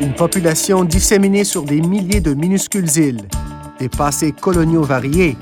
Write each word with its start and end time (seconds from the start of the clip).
une 0.00 0.14
population 0.14 0.84
disséminée 0.84 1.44
sur 1.44 1.62
des 1.62 1.80
milliers 1.80 2.20
de 2.20 2.34
minuscules 2.34 2.90
îles, 2.96 3.22
des 3.78 3.88
passés 3.88 4.32
coloniaux 4.32 4.82
variés, 4.82 5.36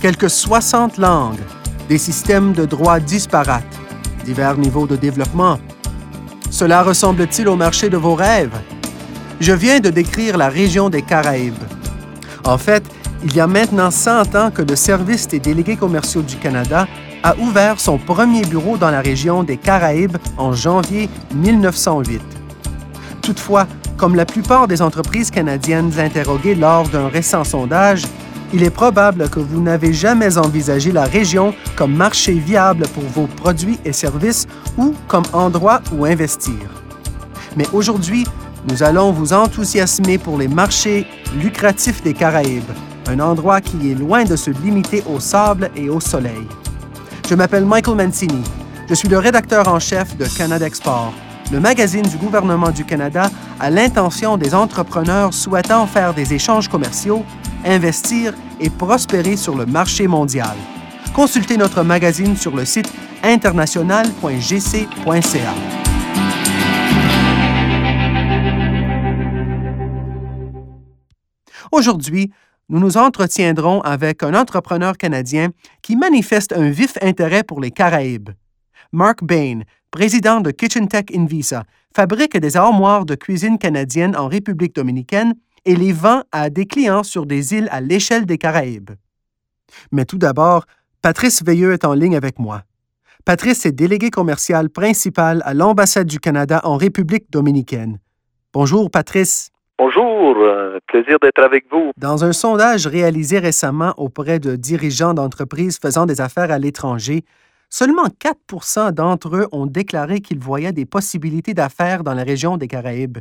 quelques 0.00 0.30
60 0.30 0.98
langues, 0.98 1.40
des 1.88 1.98
systèmes 1.98 2.52
de 2.52 2.64
droit 2.64 3.00
disparates, 3.00 3.64
divers 4.24 4.56
niveaux 4.56 4.86
de 4.86 4.96
développement. 4.96 5.58
Cela 6.50 6.82
ressemble-t-il 6.82 7.48
au 7.48 7.56
marché 7.56 7.88
de 7.88 7.96
vos 7.96 8.14
rêves? 8.14 8.56
Je 9.40 9.52
viens 9.52 9.80
de 9.80 9.90
décrire 9.90 10.36
la 10.36 10.48
région 10.48 10.88
des 10.88 11.02
Caraïbes. 11.02 11.54
En 12.44 12.58
fait, 12.58 12.82
il 13.24 13.34
y 13.34 13.40
a 13.40 13.46
maintenant 13.46 13.90
100 13.90 14.34
ans 14.34 14.50
que 14.50 14.62
le 14.62 14.76
Service 14.76 15.28
des 15.28 15.40
délégués 15.40 15.76
commerciaux 15.76 16.22
du 16.22 16.36
Canada 16.36 16.86
a 17.22 17.36
ouvert 17.38 17.80
son 17.80 17.98
premier 17.98 18.42
bureau 18.42 18.76
dans 18.76 18.90
la 18.90 19.00
région 19.00 19.42
des 19.42 19.56
Caraïbes 19.56 20.16
en 20.38 20.52
janvier 20.52 21.08
1908. 21.34 22.20
Toutefois, 23.20 23.66
comme 23.96 24.14
la 24.14 24.26
plupart 24.26 24.68
des 24.68 24.82
entreprises 24.82 25.30
canadiennes 25.30 25.92
interrogées 25.98 26.54
lors 26.54 26.88
d'un 26.88 27.08
récent 27.08 27.44
sondage, 27.44 28.02
il 28.52 28.62
est 28.62 28.70
probable 28.70 29.28
que 29.28 29.40
vous 29.40 29.60
n'avez 29.60 29.92
jamais 29.92 30.38
envisagé 30.38 30.92
la 30.92 31.04
région 31.04 31.54
comme 31.74 31.94
marché 31.94 32.32
viable 32.34 32.86
pour 32.88 33.02
vos 33.04 33.26
produits 33.26 33.78
et 33.84 33.92
services 33.92 34.46
ou 34.76 34.94
comme 35.08 35.24
endroit 35.32 35.80
où 35.92 36.04
investir. 36.04 36.54
Mais 37.56 37.66
aujourd'hui, 37.72 38.26
nous 38.68 38.82
allons 38.82 39.12
vous 39.12 39.32
enthousiasmer 39.32 40.18
pour 40.18 40.38
les 40.38 40.48
marchés 40.48 41.06
lucratifs 41.40 42.02
des 42.02 42.14
Caraïbes, 42.14 42.70
un 43.08 43.20
endroit 43.20 43.60
qui 43.60 43.90
est 43.90 43.94
loin 43.94 44.24
de 44.24 44.36
se 44.36 44.50
limiter 44.50 45.02
au 45.12 45.20
sable 45.20 45.70
et 45.74 45.88
au 45.88 46.00
soleil. 46.00 46.46
Je 47.28 47.34
m'appelle 47.34 47.64
Michael 47.64 47.96
Mancini. 47.96 48.42
Je 48.88 48.94
suis 48.94 49.08
le 49.08 49.18
rédacteur 49.18 49.66
en 49.66 49.80
chef 49.80 50.16
de 50.16 50.26
Canada 50.26 50.66
Export, 50.66 51.12
le 51.50 51.58
magazine 51.58 52.06
du 52.06 52.16
gouvernement 52.16 52.70
du 52.70 52.84
Canada 52.84 53.30
à 53.60 53.70
l'intention 53.70 54.36
des 54.36 54.54
entrepreneurs 54.54 55.32
souhaitant 55.32 55.86
faire 55.86 56.14
des 56.14 56.34
échanges 56.34 56.68
commerciaux, 56.68 57.24
investir 57.64 58.34
et 58.60 58.70
prospérer 58.70 59.36
sur 59.36 59.56
le 59.56 59.66
marché 59.66 60.06
mondial. 60.06 60.56
Consultez 61.14 61.56
notre 61.56 61.82
magazine 61.82 62.36
sur 62.36 62.54
le 62.54 62.64
site 62.64 62.92
international.gc.ca. 63.22 65.54
Aujourd'hui, 71.72 72.32
nous 72.68 72.80
nous 72.80 72.96
entretiendrons 72.96 73.80
avec 73.80 74.22
un 74.22 74.34
entrepreneur 74.34 74.96
canadien 74.96 75.50
qui 75.82 75.96
manifeste 75.96 76.52
un 76.52 76.70
vif 76.70 76.96
intérêt 77.00 77.42
pour 77.42 77.60
les 77.60 77.70
Caraïbes. 77.70 78.30
Mark 78.92 79.22
Bain, 79.22 79.60
président 79.96 80.42
de 80.42 80.50
Kitchen 80.50 80.88
Tech 80.88 81.06
Invisa, 81.14 81.64
fabrique 81.96 82.36
des 82.36 82.58
armoires 82.58 83.06
de 83.06 83.14
cuisine 83.14 83.56
canadienne 83.56 84.14
en 84.14 84.28
République 84.28 84.74
dominicaine 84.74 85.32
et 85.64 85.74
les 85.74 85.94
vend 85.94 86.22
à 86.32 86.50
des 86.50 86.66
clients 86.66 87.02
sur 87.02 87.24
des 87.24 87.54
îles 87.54 87.66
à 87.72 87.80
l'échelle 87.80 88.26
des 88.26 88.36
Caraïbes. 88.36 88.90
Mais 89.92 90.04
tout 90.04 90.18
d'abord, 90.18 90.66
Patrice 91.00 91.42
Veilleux 91.42 91.72
est 91.72 91.86
en 91.86 91.94
ligne 91.94 92.14
avec 92.14 92.38
moi. 92.38 92.60
Patrice 93.24 93.64
est 93.64 93.72
délégué 93.72 94.10
commercial 94.10 94.68
principal 94.68 95.40
à 95.46 95.54
l'ambassade 95.54 96.06
du 96.06 96.20
Canada 96.20 96.60
en 96.64 96.76
République 96.76 97.32
dominicaine. 97.32 97.98
Bonjour, 98.52 98.90
Patrice. 98.90 99.50
Bonjour, 99.78 100.36
euh, 100.36 100.78
plaisir 100.88 101.16
d'être 101.22 101.42
avec 101.42 101.64
vous. 101.72 101.92
Dans 101.96 102.22
un 102.22 102.34
sondage 102.34 102.86
réalisé 102.86 103.38
récemment 103.38 103.94
auprès 103.96 104.40
de 104.40 104.56
dirigeants 104.56 105.14
d'entreprises 105.14 105.78
faisant 105.80 106.04
des 106.04 106.20
affaires 106.20 106.50
à 106.50 106.58
l'étranger, 106.58 107.24
seulement 107.70 108.06
4% 108.06 108.92
d'entre 108.92 109.36
eux 109.36 109.48
ont 109.52 109.66
déclaré 109.66 110.20
qu'ils 110.20 110.38
voyaient 110.38 110.72
des 110.72 110.86
possibilités 110.86 111.54
d'affaires 111.54 112.04
dans 112.04 112.14
la 112.14 112.24
région 112.24 112.56
des 112.56 112.68
Caraïbes. 112.68 113.18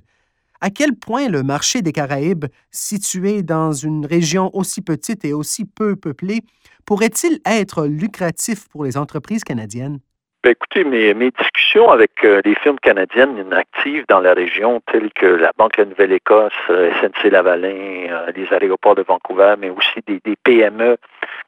À 0.61 0.69
quel 0.69 0.95
point 0.95 1.27
le 1.29 1.43
marché 1.43 1.81
des 1.81 1.91
Caraïbes, 1.91 2.45
situé 2.71 3.43
dans 3.43 3.71
une 3.71 4.05
région 4.05 4.49
aussi 4.53 4.81
petite 4.81 5.25
et 5.25 5.33
aussi 5.33 5.65
peu 5.65 5.95
peuplée, 5.95 6.41
pourrait-il 6.85 7.39
être 7.45 7.85
lucratif 7.85 8.67
pour 8.69 8.83
les 8.83 8.97
entreprises 8.97 9.43
canadiennes? 9.43 9.99
Ben, 10.45 10.51
écoutez, 10.51 10.83
mes, 10.83 11.31
discussions 11.31 11.89
avec 11.89 12.23
euh, 12.23 12.39
les 12.45 12.53
firmes 12.53 12.77
canadiennes 12.77 13.51
actives 13.51 14.05
dans 14.07 14.19
la 14.19 14.35
région, 14.35 14.79
telles 14.91 15.11
que 15.13 15.25
la 15.25 15.51
Banque 15.57 15.75
de 15.77 15.81
la 15.81 15.89
Nouvelle-Écosse, 15.89 16.53
euh, 16.69 16.91
SNC 17.01 17.31
Lavalin, 17.31 18.11
euh, 18.11 18.31
les 18.35 18.53
aéroports 18.53 18.93
de 18.93 19.01
Vancouver, 19.01 19.55
mais 19.57 19.71
aussi 19.71 20.01
des, 20.05 20.21
PME 20.43 20.97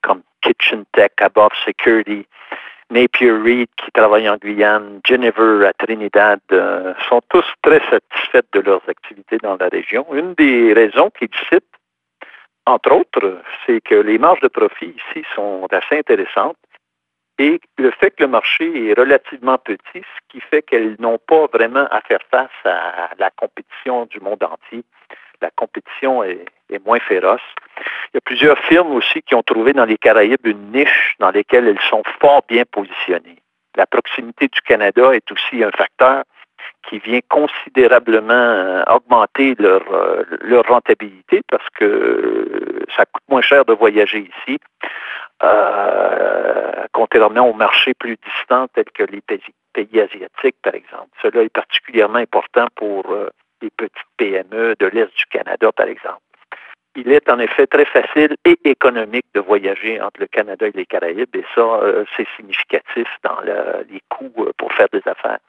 comme 0.02 0.24
Kitchen 0.42 0.84
Tech, 0.94 1.12
Above 1.22 1.52
Security, 1.64 2.26
Napier 2.90 3.32
Reed 3.32 3.68
qui 3.78 3.92
travaille 3.92 4.30
en 4.30 4.38
Guyane, 4.38 5.02
Jennifer 5.06 5.68
à 5.68 5.74
Trinidad, 5.74 6.40
sont 7.10 7.22
tous 7.30 7.46
très 7.62 7.82
satisfaits 7.90 8.48
de 8.54 8.62
leurs 8.62 8.88
activités 8.88 9.38
dans 9.38 9.58
la 9.58 9.68
région. 9.68 10.06
Une 10.14 10.34
des 10.36 10.74
raisons 10.74 11.10
qu'ils 11.10 11.30
citent, 11.50 11.64
entre 12.66 12.92
autres, 12.94 13.42
c'est 13.66 13.82
que 13.82 13.96
les 13.96 14.18
marges 14.18 14.42
de 14.42 14.48
profit 14.48 14.96
ici 14.96 15.26
sont 15.36 15.68
assez 15.72 16.00
intéressantes 16.00 16.58
et 17.40 17.62
le 17.78 17.92
fait 17.92 18.12
que 18.12 18.24
le 18.24 18.30
marché 18.30 18.90
est 18.90 19.00
relativement 19.00 19.58
petit, 19.58 20.02
ce 20.02 20.20
qui 20.30 20.42
fait 20.42 20.64
qu'elles 20.64 20.96
n'ont 21.00 21.20
pas 21.20 21.46
vraiment 21.48 21.88
à 21.92 22.02
faire 22.02 22.20
face 22.32 22.50
à 22.66 23.10
la 23.20 23.30
compétition 23.32 24.06
du 24.08 24.20
monde 24.20 24.44
entier. 24.44 24.84
La 25.42 25.52
compétition 25.56 26.24
est, 26.24 26.46
moins 26.86 27.00
féroce. 27.00 27.42
Il 27.78 28.16
y 28.16 28.18
a 28.18 28.22
plusieurs 28.22 28.58
firmes 28.60 28.92
aussi 28.92 29.22
qui 29.22 29.36
ont 29.36 29.44
trouvé 29.44 29.74
dans 29.74 29.86
les 29.86 29.98
Caraïbes 29.98 30.46
une 30.46 30.72
niche 30.72 31.16
dans 31.20 31.32
laquelle 31.32 31.68
elles 31.68 31.82
sont 31.90 32.04
fort 32.20 32.44
bien 32.48 32.64
positionnées. 32.70 33.40
La 33.76 33.86
proximité 33.86 34.48
du 34.48 34.62
Canada 34.62 35.14
est 35.14 35.32
aussi 35.32 35.64
un 35.64 35.72
facteur 35.72 36.24
qui 36.90 37.00
vient 37.00 37.20
considérablement 37.30 38.34
euh, 38.34 38.84
augmenter 38.88 39.56
leur, 39.60 39.84
euh, 39.92 40.24
leur 40.42 40.64
rentabilité 40.66 41.42
parce 41.50 41.68
que 41.76 41.86
euh, 41.86 42.86
ça 42.96 43.06
coûte 43.06 43.24
moins 43.30 43.42
cher 43.42 43.66
de 43.66 43.74
voyager 43.74 44.30
ici 44.48 44.60
euh, 45.44 46.86
contrairement 46.94 47.50
aux 47.50 47.54
marchés 47.54 47.94
plus 47.94 48.18
distants 48.26 48.68
tels 48.74 48.92
que 48.94 49.04
les 49.04 49.22
pays, 49.22 49.42
asiatiques, 49.76 50.56
par 50.64 50.74
exemple. 50.74 51.10
Cela 51.22 51.44
est 51.44 51.54
particulièrement 51.54 52.18
important 52.18 52.68
pour 52.76 53.16
les 53.62 53.70
petites 53.70 53.92
PME 54.18 54.76
de 54.80 54.86
l'Est 54.88 55.16
du 55.16 55.26
Canada, 55.30 55.72
par 55.72 55.88
exemple. 55.88 56.22
Il 56.96 57.12
est 57.12 57.30
en 57.30 57.38
effet 57.38 57.68
très 57.68 57.86
facile 57.86 58.36
et 58.44 58.58
économique 58.64 59.26
de 59.36 59.40
voyager 59.40 60.02
entre 60.02 60.20
le 60.20 60.28
Canada 60.28 60.68
et 60.68 60.72
les 60.72 60.86
Caraïbes, 60.86 61.36
et 61.36 61.46
ça, 61.54 61.62
euh, 61.62 62.06
c'est 62.16 62.28
significatif 62.36 63.08
dans 63.24 63.40
les 63.42 64.02
coûts 64.10 64.34
euh, 64.40 64.52
pour 64.58 64.74
faire 64.74 64.88
des 64.92 65.02
affaires. 65.06 65.40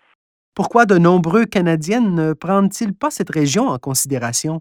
Pourquoi 0.54 0.84
de 0.84 0.98
nombreux 0.98 1.46
Canadiens 1.46 2.00
ne 2.00 2.32
prennent-ils 2.34 2.92
pas 2.92 3.10
cette 3.10 3.30
région 3.30 3.68
en 3.68 3.78
considération? 3.78 4.60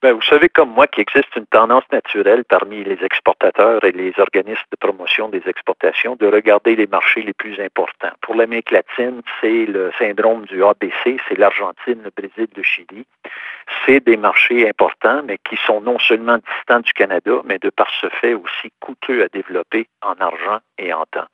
Ben, 0.00 0.12
vous 0.12 0.22
savez 0.22 0.48
comme 0.48 0.70
moi 0.70 0.86
qu'il 0.86 1.00
existe 1.02 1.34
une 1.34 1.46
tendance 1.46 1.82
naturelle 1.90 2.44
parmi 2.44 2.84
les 2.84 3.02
exportateurs 3.02 3.82
et 3.82 3.90
les 3.90 4.12
organismes 4.18 4.62
de 4.70 4.76
promotion 4.76 5.28
des 5.28 5.42
exportations 5.48 6.14
de 6.14 6.28
regarder 6.28 6.76
les 6.76 6.86
marchés 6.86 7.22
les 7.22 7.32
plus 7.32 7.58
importants. 7.60 8.12
Pour 8.20 8.36
l'Amérique 8.36 8.70
latine, 8.70 9.22
c'est 9.40 9.66
le 9.66 9.90
syndrome 9.98 10.46
du 10.46 10.62
ABC, 10.62 11.18
c'est 11.28 11.36
l'Argentine, 11.36 12.00
le 12.04 12.12
Brésil, 12.16 12.46
le 12.54 12.62
Chili. 12.62 13.06
C'est 13.84 13.98
des 13.98 14.16
marchés 14.16 14.68
importants, 14.68 15.22
mais 15.24 15.36
qui 15.38 15.56
sont 15.66 15.80
non 15.80 15.98
seulement 15.98 16.38
distants 16.38 16.78
du 16.78 16.92
Canada, 16.92 17.42
mais 17.44 17.58
de 17.58 17.70
par 17.70 17.90
ce 18.00 18.08
fait 18.20 18.34
aussi 18.34 18.70
coûteux 18.78 19.24
à 19.24 19.28
développer 19.28 19.88
en 20.02 20.14
argent 20.20 20.60
et 20.78 20.92
en 20.92 21.06
temps. 21.06 21.26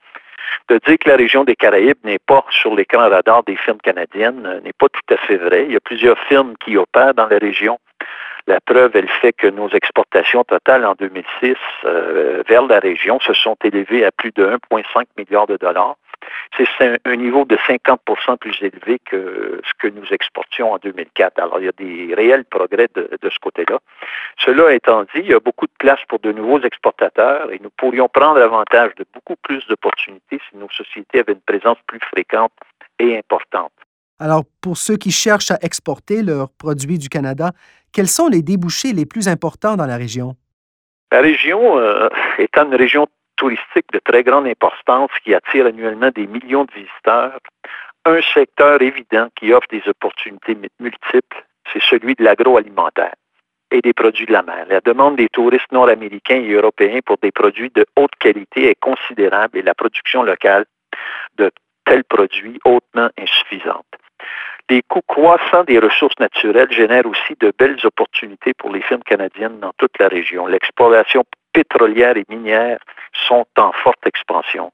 De 0.70 0.80
dire 0.86 0.96
que 0.98 1.10
la 1.10 1.16
région 1.16 1.44
des 1.44 1.54
Caraïbes 1.54 2.02
n'est 2.02 2.18
pas 2.18 2.46
sur 2.48 2.74
l'écran 2.74 3.10
radar 3.10 3.44
des 3.44 3.56
firmes 3.56 3.80
canadiennes 3.82 4.62
n'est 4.64 4.72
pas 4.72 4.88
tout 4.88 5.14
à 5.14 5.18
fait 5.18 5.36
vrai. 5.36 5.66
Il 5.66 5.72
y 5.72 5.76
a 5.76 5.80
plusieurs 5.80 6.18
firmes 6.20 6.54
qui 6.64 6.78
opèrent 6.78 7.12
dans 7.12 7.26
la 7.26 7.36
région 7.36 7.78
la 8.46 8.60
preuve, 8.60 8.92
elle 8.94 9.08
fait 9.08 9.32
que 9.32 9.46
nos 9.46 9.68
exportations 9.70 10.44
totales 10.44 10.84
en 10.84 10.94
2006 10.94 11.54
euh, 11.84 12.42
vers 12.46 12.66
la 12.66 12.78
région 12.78 13.18
se 13.20 13.32
sont 13.32 13.56
élevées 13.64 14.04
à 14.04 14.10
plus 14.10 14.32
de 14.32 14.44
1,5 14.44 15.04
milliard 15.16 15.46
de 15.46 15.56
dollars. 15.56 15.96
C'est 16.56 16.98
un, 17.04 17.16
niveau 17.16 17.44
de 17.44 17.56
50% 17.56 18.38
plus 18.38 18.56
élevé 18.62 18.98
que 19.04 19.60
ce 19.64 19.72
que 19.78 19.88
nous 19.88 20.06
exportions 20.10 20.72
en 20.72 20.78
2004. 20.78 21.38
Alors, 21.38 21.60
il 21.60 21.66
y 21.66 21.68
a 21.68 21.72
des 21.72 22.14
réels 22.14 22.44
progrès 22.44 22.88
de, 22.94 23.10
de 23.20 23.30
ce 23.30 23.38
côté-là. 23.40 23.78
Cela 24.38 24.72
étant 24.72 25.02
dit, 25.02 25.20
il 25.20 25.30
y 25.30 25.34
a 25.34 25.40
beaucoup 25.40 25.66
de 25.66 25.72
place 25.78 26.00
pour 26.08 26.20
de 26.20 26.32
nouveaux 26.32 26.60
exportateurs 26.60 27.52
et 27.52 27.58
nous 27.62 27.70
pourrions 27.70 28.08
prendre 28.08 28.40
avantage 28.40 28.94
de 28.96 29.04
beaucoup 29.12 29.36
plus 29.36 29.66
d'opportunités 29.66 30.40
si 30.50 30.56
nos 30.56 30.70
sociétés 30.70 31.20
avaient 31.20 31.32
une 31.32 31.40
présence 31.40 31.78
plus 31.86 32.00
fréquente 32.00 32.52
et 32.98 33.18
importante. 33.18 33.72
Alors, 34.24 34.44
pour 34.62 34.78
ceux 34.78 34.96
qui 34.96 35.10
cherchent 35.10 35.50
à 35.50 35.58
exporter 35.60 36.22
leurs 36.22 36.48
produits 36.48 36.96
du 36.96 37.10
Canada, 37.10 37.50
quels 37.92 38.08
sont 38.08 38.26
les 38.26 38.40
débouchés 38.40 38.94
les 38.94 39.04
plus 39.04 39.28
importants 39.28 39.76
dans 39.76 39.84
la 39.84 39.98
région? 39.98 40.34
La 41.12 41.20
région 41.20 41.78
euh, 41.78 42.08
étant 42.38 42.64
une 42.64 42.74
région 42.74 43.06
touristique 43.36 43.84
de 43.92 43.98
très 43.98 44.22
grande 44.22 44.46
importance 44.46 45.10
qui 45.22 45.34
attire 45.34 45.66
annuellement 45.66 46.08
des 46.08 46.26
millions 46.26 46.64
de 46.64 46.72
visiteurs, 46.72 47.38
un 48.06 48.22
secteur 48.32 48.80
évident 48.80 49.28
qui 49.36 49.52
offre 49.52 49.68
des 49.70 49.82
opportunités 49.86 50.56
multiples, 50.80 51.44
c'est 51.70 51.82
celui 51.82 52.14
de 52.14 52.24
l'agroalimentaire 52.24 53.12
et 53.72 53.82
des 53.82 53.92
produits 53.92 54.24
de 54.24 54.32
la 54.32 54.42
mer. 54.42 54.64
La 54.70 54.80
demande 54.80 55.16
des 55.16 55.28
touristes 55.28 55.70
nord-américains 55.70 56.40
et 56.40 56.52
européens 56.52 57.00
pour 57.04 57.18
des 57.20 57.30
produits 57.30 57.72
de 57.74 57.84
haute 57.94 58.16
qualité 58.18 58.70
est 58.70 58.80
considérable 58.80 59.58
et 59.58 59.62
la 59.62 59.74
production 59.74 60.22
locale 60.22 60.64
de 61.36 61.50
tels 61.84 62.04
produits 62.04 62.58
hautement 62.64 63.10
insuffisante. 63.18 63.84
Les 64.70 64.82
coûts 64.82 65.02
croissants 65.06 65.64
des 65.64 65.78
ressources 65.78 66.18
naturelles 66.18 66.72
génèrent 66.72 67.06
aussi 67.06 67.34
de 67.38 67.52
belles 67.58 67.78
opportunités 67.84 68.54
pour 68.54 68.72
les 68.72 68.80
firmes 68.80 69.02
canadiennes 69.02 69.60
dans 69.60 69.72
toute 69.76 69.98
la 69.98 70.08
région. 70.08 70.46
L'exploration 70.46 71.24
pétrolière 71.52 72.16
et 72.16 72.24
minière 72.28 72.78
sont 73.12 73.46
en 73.58 73.72
forte 73.72 74.06
expansion. 74.06 74.72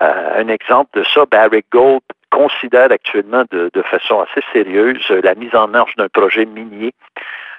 Euh, 0.00 0.42
un 0.42 0.48
exemple 0.48 0.98
de 0.98 1.04
ça, 1.04 1.26
Barrick 1.30 1.66
Gold 1.70 2.00
considère 2.30 2.90
actuellement 2.90 3.44
de, 3.50 3.70
façon 3.82 4.20
assez 4.20 4.40
sérieuse 4.52 5.06
la 5.10 5.34
mise 5.34 5.54
en 5.54 5.68
marche 5.68 5.94
d'un 5.96 6.08
projet 6.08 6.46
minier 6.46 6.94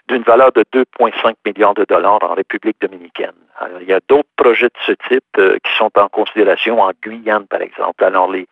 d'une 0.08 0.24
valeur 0.24 0.52
de 0.52 0.64
2,5 0.74 1.36
millions 1.46 1.74
de 1.74 1.86
dollars 1.86 2.24
en 2.24 2.34
République 2.34 2.80
dominicaine. 2.82 3.34
il 3.82 3.88
y 3.88 3.94
a 3.94 4.00
d'autres 4.08 4.30
projets 4.36 4.68
de 4.68 4.80
ce 4.86 4.92
type 5.10 5.24
euh, 5.38 5.58
qui 5.64 5.74
sont 5.78 5.92
en 5.98 6.10
considération 6.10 6.82
en 6.82 6.92
Guyane, 7.02 7.48
par 7.48 7.62
exemple. 7.62 8.04
Alors, 8.04 8.32
les, 8.32 8.48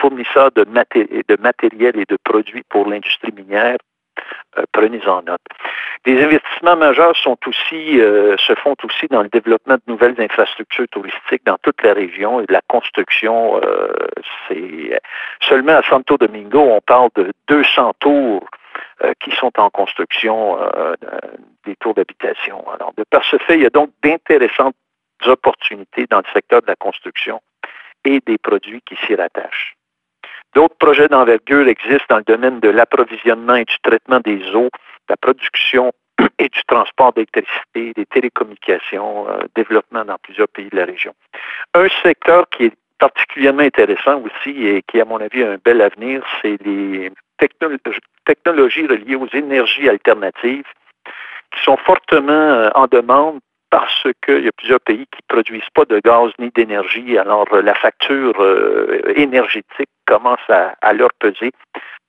fournisseurs 0.00 0.50
de, 0.52 0.64
de 0.64 1.42
matériel 1.42 1.98
et 1.98 2.04
de 2.08 2.16
produits 2.24 2.62
pour 2.68 2.86
l'industrie 2.88 3.32
minière 3.32 3.76
euh, 4.58 4.64
prenez-en 4.72 5.22
note. 5.22 5.40
Les 6.04 6.22
investissements 6.22 6.76
majeurs 6.76 7.16
sont 7.16 7.38
aussi, 7.46 8.00
euh, 8.00 8.36
se 8.36 8.54
font 8.54 8.74
aussi 8.84 9.06
dans 9.08 9.22
le 9.22 9.30
développement 9.30 9.76
de 9.76 9.82
nouvelles 9.86 10.20
infrastructures 10.20 10.88
touristiques 10.90 11.46
dans 11.46 11.56
toute 11.62 11.82
la 11.82 11.94
région 11.94 12.40
et 12.40 12.46
de 12.46 12.52
la 12.52 12.60
construction. 12.68 13.58
Euh, 13.64 13.92
c'est 14.48 15.00
seulement 15.40 15.76
à 15.76 15.82
Santo 15.82 16.18
Domingo, 16.18 16.60
on 16.60 16.80
parle 16.80 17.08
de 17.14 17.32
200 17.48 17.92
tours 18.00 18.46
qui 19.20 19.30
sont 19.32 19.52
en 19.58 19.70
construction, 19.70 20.58
des 21.64 21.76
tours 21.76 21.94
d'habitation. 21.94 22.64
Alors, 22.70 22.92
de 22.96 23.04
par 23.04 23.24
ce 23.24 23.36
fait, 23.38 23.54
il 23.54 23.62
y 23.62 23.66
a 23.66 23.70
donc 23.70 23.90
d'intéressantes 24.02 24.74
opportunités 25.26 26.06
dans 26.10 26.18
le 26.18 26.32
secteur 26.32 26.62
de 26.62 26.66
la 26.66 26.76
construction 26.76 27.40
et 28.04 28.20
des 28.26 28.38
produits 28.38 28.82
qui 28.82 28.96
s'y 29.06 29.14
rattachent. 29.14 29.76
D'autres 30.54 30.76
projets 30.76 31.08
d'envergure 31.08 31.66
existent 31.68 32.04
dans 32.10 32.18
le 32.18 32.24
domaine 32.24 32.60
de 32.60 32.68
l'approvisionnement 32.68 33.54
et 33.54 33.64
du 33.64 33.76
traitement 33.82 34.20
des 34.20 34.42
eaux, 34.54 34.68
de 34.68 35.08
la 35.08 35.16
production 35.16 35.92
et 36.38 36.48
du 36.48 36.62
transport 36.66 37.12
d'électricité, 37.14 37.92
des 37.94 38.06
télécommunications, 38.06 39.28
euh, 39.28 39.44
développement 39.54 40.04
dans 40.04 40.18
plusieurs 40.22 40.48
pays 40.48 40.68
de 40.68 40.76
la 40.76 40.84
région. 40.84 41.14
Un 41.74 41.88
secteur 42.02 42.48
qui 42.50 42.64
est 42.64 42.76
particulièrement 42.98 43.62
intéressant 43.62 44.20
aussi 44.20 44.50
et 44.66 44.82
qui, 44.82 45.00
à 45.00 45.04
mon 45.04 45.20
avis, 45.20 45.42
a 45.42 45.52
un 45.52 45.58
bel 45.64 45.80
avenir, 45.80 46.22
c'est 46.42 46.62
les 46.62 47.10
technologies 48.24 48.86
reliées 48.86 49.16
aux 49.16 49.28
énergies 49.32 49.88
alternatives 49.88 50.64
qui 51.52 51.62
sont 51.64 51.76
fortement 51.76 52.32
euh, 52.32 52.70
en 52.74 52.86
demande 52.86 53.40
parce 53.70 54.06
qu'il 54.24 54.44
y 54.44 54.48
a 54.48 54.52
plusieurs 54.52 54.80
pays 54.80 55.06
qui 55.06 55.20
ne 55.22 55.34
produisent 55.34 55.70
pas 55.74 55.84
de 55.86 55.98
gaz 56.00 56.30
ni 56.38 56.50
d'énergie. 56.50 57.16
Alors, 57.16 57.46
euh, 57.52 57.62
la 57.62 57.74
facture 57.74 58.34
euh, 58.40 59.14
énergétique 59.16 59.88
commence 60.06 60.40
à, 60.48 60.92
leur 60.92 61.10
peser. 61.18 61.52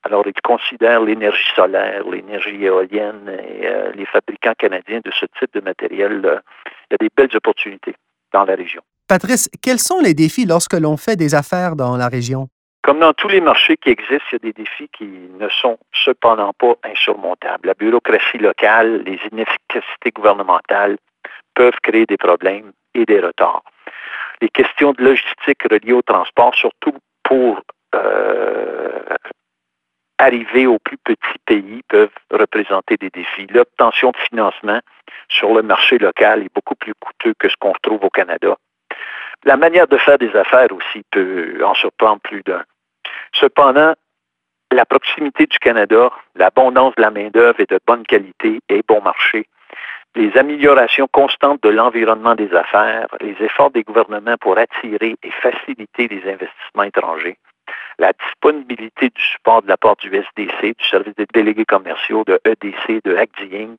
Alors, 0.03 0.23
ils 0.25 0.41
considèrent 0.43 1.01
l'énergie 1.01 1.45
solaire, 1.55 2.03
l'énergie 2.09 2.65
éolienne 2.65 3.29
et 3.29 3.95
les 3.95 4.05
fabricants 4.05 4.53
canadiens 4.57 4.99
de 5.03 5.11
ce 5.17 5.25
type 5.39 5.53
de 5.53 5.61
matériel. 5.61 6.41
il 6.89 6.91
y 6.91 6.95
a 6.95 6.97
des 6.99 7.09
belles 7.15 7.33
opportunités 7.37 7.95
dans 8.33 8.43
la 8.43 8.55
région. 8.55 8.81
Patrice, 9.07 9.49
quels 9.61 9.79
sont 9.79 10.01
les 10.01 10.13
défis 10.13 10.45
lorsque 10.45 10.73
l'on 10.73 10.97
fait 10.97 11.15
des 11.15 11.35
affaires 11.35 11.77
dans 11.77 11.95
la 11.95 12.09
région? 12.09 12.49
Comme 12.83 12.99
dans 12.99 13.13
tous 13.13 13.29
les 13.29 13.39
marchés 13.39 13.77
qui 13.77 13.91
existent, 13.91 14.25
il 14.33 14.33
y 14.33 14.35
a 14.35 14.39
des 14.39 14.53
défis 14.53 14.89
qui 14.89 15.05
ne 15.05 15.47
sont 15.47 15.77
cependant 15.93 16.51
pas 16.51 16.75
insurmontables. 16.83 17.67
La 17.67 17.75
bureaucratie 17.75 18.37
locale, 18.37 19.03
les 19.03 19.17
inefficacités 19.31 20.11
gouvernementales, 20.11 20.97
peuvent 21.55 21.79
créer 21.81 22.05
des 22.05 22.17
problèmes 22.17 22.73
et 22.93 23.05
des 23.05 23.21
retards. 23.21 23.63
Les 24.41 24.49
questions 24.49 24.91
de 24.91 25.01
logistique 25.01 25.63
reliées 25.63 25.93
au 25.93 26.01
transport, 26.01 26.53
surtout 26.55 26.93
pour 27.23 27.61
euh, 27.95 28.99
arriver 30.17 30.67
aux 30.67 30.79
plus 30.79 30.97
petits 30.97 31.39
pays, 31.45 31.83
peuvent 31.87 32.09
représenter 32.31 32.97
des 32.97 33.09
défis. 33.11 33.47
L'obtention 33.47 34.11
de 34.11 34.17
financement 34.17 34.81
sur 35.29 35.53
le 35.53 35.61
marché 35.61 35.97
local 35.99 36.43
est 36.43 36.53
beaucoup 36.53 36.75
plus 36.75 36.93
coûteux 36.95 37.33
que 37.39 37.47
ce 37.47 37.55
qu'on 37.55 37.71
retrouve 37.71 38.03
au 38.03 38.09
Canada. 38.09 38.57
La 39.45 39.55
manière 39.55 39.87
de 39.87 39.97
faire 39.97 40.17
des 40.17 40.35
affaires 40.35 40.71
aussi 40.73 41.03
peut 41.11 41.63
en 41.63 41.73
surprendre 41.75 42.19
plus 42.21 42.43
d'un. 42.43 42.63
Cependant, 43.33 43.93
la 44.71 44.85
proximité 44.85 45.45
du 45.45 45.59
Canada, 45.59 46.11
l'abondance 46.35 46.95
de 46.95 47.01
la 47.01 47.11
main-d'œuvre 47.11 47.59
et 47.59 47.65
de 47.65 47.79
bonne 47.85 48.03
qualité 48.03 48.59
et 48.69 48.81
bon 48.87 49.01
marché 49.01 49.47
les 50.15 50.31
améliorations 50.37 51.07
constantes 51.11 51.63
de 51.63 51.69
l'environnement 51.69 52.35
des 52.35 52.53
affaires, 52.53 53.07
les 53.19 53.35
efforts 53.39 53.71
des 53.71 53.83
gouvernements 53.83 54.37
pour 54.39 54.57
attirer 54.57 55.15
et 55.23 55.31
faciliter 55.41 56.07
les 56.07 56.21
investissements 56.31 56.83
étrangers, 56.83 57.37
la 57.97 58.11
disponibilité 58.13 59.09
du 59.09 59.21
support 59.21 59.63
de 59.63 59.67
la 59.67 59.77
part 59.77 59.95
du 59.97 60.09
SDC, 60.09 60.77
du 60.77 60.87
service 60.87 61.15
des 61.15 61.25
délégués 61.33 61.65
commerciaux, 61.65 62.23
de 62.25 62.39
EDC, 62.45 63.03
de 63.03 63.15
Acting, 63.15 63.75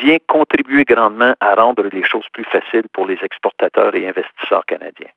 vient 0.00 0.18
contribuer 0.26 0.84
grandement 0.84 1.34
à 1.40 1.54
rendre 1.54 1.86
les 1.92 2.04
choses 2.04 2.26
plus 2.32 2.44
faciles 2.44 2.88
pour 2.92 3.06
les 3.06 3.18
exportateurs 3.22 3.94
et 3.94 4.08
investisseurs 4.08 4.64
canadiens. 4.66 5.10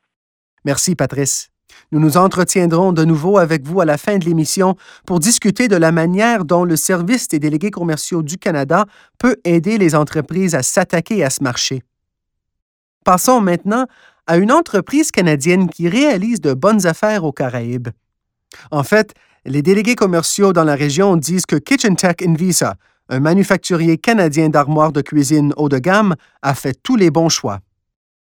Merci, 0.66 0.96
Patrice. 0.96 1.50
Nous 1.92 2.00
nous 2.00 2.18
entretiendrons 2.18 2.94
de 2.94 3.06
nouveau 3.06 3.38
avec 3.38 3.66
vous 3.66 3.82
à 3.82 3.86
la 3.86 3.98
fin 3.98 4.18
de 4.18 4.26
l'émission 4.26 4.76
pour 5.06 5.20
discuter 5.20 5.68
de 5.68 5.76
la 5.76 5.92
manière 5.92 6.46
dont 6.46 6.64
le 6.64 6.76
Service 6.76 7.28
des 7.28 7.40
délégués 7.40 7.72
commerciaux 7.72 8.22
du 8.22 8.38
Canada 8.38 8.86
peut 9.18 9.38
aider 9.44 9.78
les 9.78 9.96
entreprises 9.96 10.56
à 10.56 10.64
s'attaquer 10.64 11.24
à 11.24 11.30
ce 11.30 11.44
marché. 11.44 11.84
Passons 13.04 13.42
maintenant 13.42 13.88
à 14.28 14.38
une 14.38 14.52
entreprise 14.52 15.12
canadienne 15.12 15.70
qui 15.70 15.90
réalise 15.90 16.42
de 16.42 16.54
bonnes 16.54 16.86
affaires 16.86 17.24
aux 17.24 17.32
Caraïbes. 17.32 17.90
En 18.70 18.84
fait, 18.84 19.14
les 19.46 19.62
délégués 19.62 19.96
commerciaux 19.96 20.54
dans 20.54 20.64
la 20.64 20.76
région 20.76 21.18
disent 21.18 21.46
que 21.46 21.56
Kitchen 21.56 21.96
Tech 21.96 22.18
Invisa, 22.24 22.76
un 23.10 23.20
manufacturier 23.20 23.98
canadien 23.98 24.50
d'armoires 24.50 24.92
de 24.92 25.02
cuisine 25.02 25.54
haut 25.58 25.70
de 25.70 25.80
gamme, 25.80 26.16
a 26.42 26.54
fait 26.54 26.78
tous 26.82 26.96
les 26.96 27.10
bons 27.10 27.30
choix. 27.30 27.60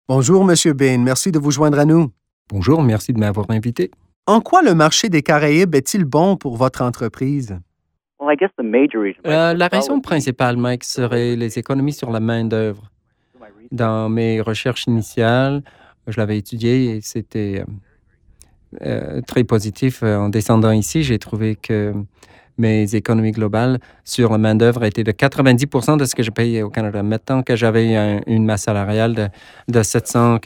Bonjour, 0.08 0.44
Monsieur 0.44 0.72
Bain. 0.72 0.98
Merci 0.98 1.32
de 1.32 1.38
vous 1.38 1.50
joindre 1.50 1.78
à 1.78 1.84
nous. 1.84 2.10
Bonjour, 2.52 2.82
merci 2.82 3.14
de 3.14 3.18
m'avoir 3.18 3.46
invité. 3.48 3.90
En 4.26 4.42
quoi 4.42 4.60
le 4.60 4.74
marché 4.74 5.08
des 5.08 5.22
Caraïbes 5.22 5.74
est-il 5.74 6.04
bon 6.04 6.36
pour 6.36 6.58
votre 6.58 6.82
entreprise? 6.82 7.58
Euh, 9.26 9.54
la 9.54 9.68
raison 9.68 10.02
principale, 10.02 10.58
Mike, 10.58 10.84
serait 10.84 11.34
les 11.34 11.58
économies 11.58 11.94
sur 11.94 12.10
la 12.10 12.20
main-d'œuvre. 12.20 12.90
Dans 13.70 14.10
mes 14.10 14.42
recherches 14.42 14.86
initiales, 14.86 15.62
je 16.06 16.18
l'avais 16.18 16.36
étudié 16.36 16.96
et 16.96 17.00
c'était 17.00 17.64
euh, 17.64 18.82
euh, 18.82 19.20
très 19.22 19.44
positif. 19.44 20.02
En 20.02 20.28
descendant 20.28 20.72
ici, 20.72 21.04
j'ai 21.04 21.18
trouvé 21.18 21.56
que 21.56 21.94
mes 22.58 22.94
économies 22.94 23.32
globales 23.32 23.78
sur 24.04 24.30
la 24.32 24.38
main-d'œuvre 24.38 24.84
étaient 24.84 25.04
de 25.04 25.12
90% 25.12 25.96
de 25.98 26.04
ce 26.04 26.14
que 26.14 26.22
je 26.22 26.30
payais 26.30 26.62
au 26.62 26.70
Canada. 26.70 27.02
Maintenant 27.02 27.42
que 27.42 27.56
j'avais 27.56 28.22
une 28.26 28.44
masse 28.44 28.62
salariale 28.62 29.14
de, 29.14 29.28
de 29.68 29.82
700, 29.82 30.38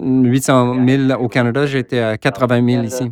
800 0.00 0.86
000 0.86 1.22
au 1.22 1.28
Canada, 1.28 1.66
j'étais 1.66 2.00
à 2.00 2.16
80 2.18 2.66
000 2.66 2.82
ici. 2.84 3.10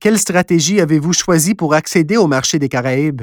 Quelle 0.00 0.18
stratégie 0.18 0.80
avez-vous 0.80 1.12
choisi 1.12 1.54
pour 1.54 1.74
accéder 1.74 2.16
au 2.16 2.26
marché 2.26 2.58
des 2.58 2.68
Caraïbes? 2.68 3.22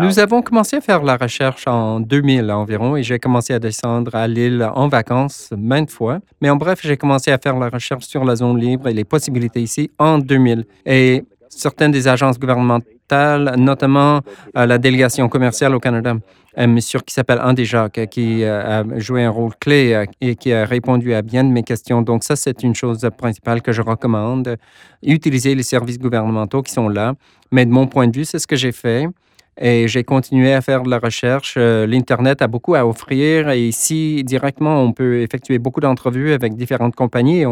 Nous 0.00 0.18
avons 0.18 0.42
commencé 0.42 0.76
à 0.76 0.80
faire 0.80 1.02
la 1.02 1.16
recherche 1.16 1.66
en 1.66 2.00
2000 2.00 2.50
environ 2.50 2.96
et 2.96 3.02
j'ai 3.02 3.18
commencé 3.18 3.52
à 3.52 3.58
descendre 3.58 4.14
à 4.14 4.26
l'île 4.26 4.68
en 4.74 4.88
vacances 4.88 5.52
maintes 5.56 5.90
fois. 5.90 6.20
Mais 6.40 6.50
en 6.50 6.56
bref, 6.56 6.80
j'ai 6.82 6.96
commencé 6.96 7.30
à 7.30 7.38
faire 7.38 7.58
la 7.58 7.68
recherche 7.68 8.04
sur 8.04 8.24
la 8.24 8.36
zone 8.36 8.58
libre 8.58 8.88
et 8.88 8.94
les 8.94 9.04
possibilités 9.04 9.60
ici 9.60 9.90
en 9.98 10.18
2000. 10.18 10.64
Et 10.86 11.24
certaines 11.48 11.90
des 11.90 12.08
agences 12.08 12.38
gouvernementales, 12.38 12.88
notamment 13.56 14.20
euh, 14.56 14.66
la 14.66 14.78
délégation 14.78 15.28
commerciale 15.28 15.74
au 15.74 15.80
Canada, 15.80 16.16
un 16.56 16.66
monsieur 16.66 17.00
qui 17.00 17.14
s'appelle 17.14 17.40
Andy 17.42 17.64
Jacques, 17.64 18.08
qui 18.10 18.42
euh, 18.42 18.82
a 18.82 18.98
joué 18.98 19.24
un 19.24 19.30
rôle 19.30 19.52
clé 19.60 19.92
euh, 19.92 20.04
et 20.20 20.36
qui 20.36 20.52
a 20.52 20.64
répondu 20.64 21.14
à 21.14 21.22
bien 21.22 21.44
de 21.44 21.50
mes 21.50 21.62
questions. 21.62 22.02
Donc 22.02 22.24
ça, 22.24 22.36
c'est 22.36 22.62
une 22.62 22.74
chose 22.74 23.08
principale 23.16 23.62
que 23.62 23.72
je 23.72 23.82
recommande. 23.82 24.56
Utiliser 25.02 25.54
les 25.54 25.62
services 25.62 25.98
gouvernementaux 25.98 26.62
qui 26.62 26.72
sont 26.72 26.88
là. 26.88 27.14
Mais 27.50 27.66
de 27.66 27.70
mon 27.70 27.86
point 27.86 28.08
de 28.08 28.16
vue, 28.16 28.24
c'est 28.24 28.38
ce 28.38 28.46
que 28.46 28.56
j'ai 28.56 28.72
fait. 28.72 29.06
Et 29.60 29.86
j'ai 29.86 30.02
continué 30.02 30.54
à 30.54 30.62
faire 30.62 30.82
de 30.82 30.88
la 30.88 30.98
recherche. 30.98 31.54
Euh, 31.58 31.86
L'Internet 31.86 32.40
a 32.40 32.46
beaucoup 32.46 32.74
à 32.74 32.86
offrir 32.86 33.50
et 33.50 33.68
ici, 33.68 34.24
directement, 34.24 34.82
on 34.82 34.92
peut 34.92 35.20
effectuer 35.20 35.58
beaucoup 35.58 35.80
d'entrevues 35.80 36.32
avec 36.32 36.54
différentes 36.54 36.96
compagnies. 36.96 37.44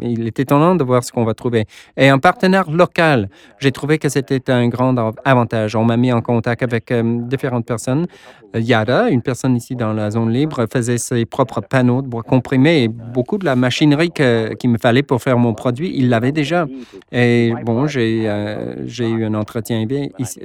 il 0.00 0.26
est 0.26 0.38
étonnant 0.38 0.76
de 0.76 0.84
voir 0.84 1.02
ce 1.02 1.10
qu'on 1.10 1.24
va 1.24 1.34
trouver. 1.34 1.66
Et 1.96 2.08
un 2.08 2.18
partenaire 2.18 2.70
local, 2.70 3.28
j'ai 3.58 3.72
trouvé 3.72 3.98
que 3.98 4.08
c'était 4.08 4.50
un 4.52 4.68
grand 4.68 4.94
avantage. 5.24 5.74
On 5.74 5.84
m'a 5.84 5.96
mis 5.96 6.12
en 6.12 6.20
contact 6.20 6.62
avec 6.62 6.92
euh, 6.92 7.02
différentes 7.22 7.66
personnes. 7.66 8.06
Yada, 8.54 9.10
une 9.10 9.20
personne 9.20 9.56
ici 9.56 9.76
dans 9.76 9.92
la 9.92 10.10
zone 10.10 10.32
libre, 10.32 10.64
faisait 10.72 10.96
ses 10.96 11.26
propres 11.26 11.60
panneaux 11.60 12.02
de 12.02 12.06
bois 12.06 12.22
comprimé 12.22 12.84
et 12.84 12.88
beaucoup 12.88 13.36
de 13.36 13.44
la 13.44 13.56
machinerie 13.56 14.10
qu'il 14.10 14.70
me 14.70 14.78
fallait 14.78 15.02
pour 15.02 15.20
faire 15.20 15.38
mon 15.38 15.54
produit, 15.54 15.92
il 15.94 16.08
l'avait 16.08 16.32
déjà. 16.32 16.66
Et 17.12 17.52
bon, 17.64 17.86
j'ai 17.86 18.22
euh, 18.26 18.86
eu 19.00 19.24
un 19.24 19.34
entretien 19.34 19.86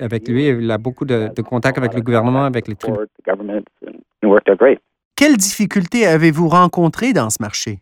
avec 0.01 0.27
lui. 0.27 0.47
Il 0.47 0.69
a 0.69 0.77
beaucoup 0.77 1.02
de, 1.05 1.41
contact 1.41 1.77
avec 1.77 1.93
le 1.93 2.01
gouvernement, 2.01 2.43
avec 2.43 2.67
les 2.67 2.75
tribunaux. 2.75 3.05
Quelles 5.15 5.37
difficultés 5.37 6.05
avez-vous 6.07 6.49
rencontrées 6.49 7.13
dans 7.13 7.29
ce 7.29 7.37
marché? 7.39 7.79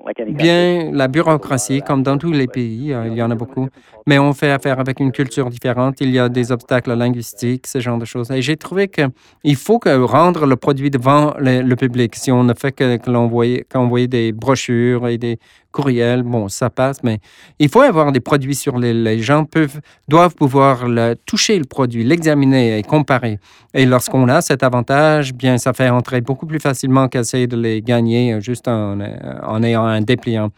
Bien, 0.28 0.90
la 0.92 1.08
bureaucratie, 1.08 1.82
comme 1.82 2.02
dans 2.02 2.16
tous 2.16 2.32
les 2.32 2.46
pays, 2.46 2.92
euh, 2.92 3.06
il 3.06 3.14
y 3.14 3.22
en 3.22 3.30
a 3.30 3.34
beaucoup, 3.34 3.68
mais 4.06 4.18
on 4.18 4.32
fait 4.32 4.50
affaire 4.50 4.80
avec 4.80 4.98
une 5.00 5.12
culture 5.12 5.50
différente. 5.50 6.00
Il 6.00 6.10
y 6.10 6.18
a 6.18 6.28
des 6.28 6.52
obstacles 6.52 6.94
linguistiques, 6.94 7.66
ce 7.66 7.80
genre 7.80 7.98
de 7.98 8.04
choses. 8.04 8.30
Et 8.30 8.40
j'ai 8.40 8.56
trouvé 8.56 8.88
qu'il 8.88 9.56
faut 9.56 9.78
que 9.78 10.02
rendre 10.02 10.46
le 10.46 10.56
produit 10.56 10.90
devant 10.90 11.34
le, 11.38 11.74
public. 11.74 12.16
Si 12.16 12.32
on 12.32 12.44
ne 12.44 12.54
fait 12.54 12.72
que, 12.72 12.96
que 12.96 13.10
l'envoyer, 13.10 13.66
des 14.08 14.32
brochures 14.32 15.06
et 15.06 15.18
des 15.18 15.38
courriels, 15.72 16.22
bon, 16.22 16.48
ça 16.48 16.70
passe, 16.70 17.02
mais 17.02 17.18
il 17.58 17.68
faut 17.68 17.82
avoir 17.82 18.12
des 18.12 18.20
produits 18.20 18.54
sur 18.54 18.78
les, 18.78 18.92
les 18.92 19.20
gens 19.20 19.44
peuvent, 19.44 19.80
doivent 20.08 20.34
pouvoir 20.34 20.84
toucher 21.26 21.58
le 21.58 21.64
produit, 21.64 22.04
l'examiner 22.04 22.78
et 22.78 22.82
comparer. 22.82 23.38
Et 23.72 23.86
lorsqu'on 23.86 24.28
a 24.28 24.40
cet 24.40 24.62
avantage, 24.62 25.32
bien, 25.32 25.58
ça 25.58 25.72
fait 25.72 25.88
entrer 25.88 26.20
beaucoup 26.20 26.46
plus 26.46 26.58
facilement 26.58 27.08
qu'essayer 27.08 27.46
de 27.46 27.56
les 27.56 27.82
gagner 27.82 28.34
euh, 28.34 28.40
juste 28.40 28.66
en, 28.66 28.98
en 29.00 29.62
ayant 29.62 29.84
un 29.84 30.00
dépliant. 30.00 30.50